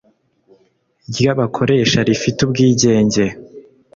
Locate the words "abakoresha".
1.33-1.99